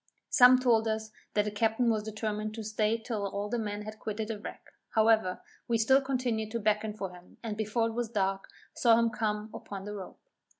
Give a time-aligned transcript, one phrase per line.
[0.31, 3.99] Some told us that the captain was determined to stay till all the men had
[3.99, 8.09] quitted the wreck however, we still continued to beckon for him, and before it was
[8.09, 10.19] dark, saw him come upon the rope.